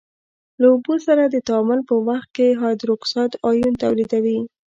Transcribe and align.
له 0.59 0.67
اوبو 0.73 0.95
سره 1.07 1.23
د 1.27 1.35
تعامل 1.47 1.79
په 1.89 1.95
وخت 2.07 2.29
کې 2.37 2.47
هایدروکساید 2.61 3.31
آیون 3.49 3.73
تولیدوي. 3.83 4.39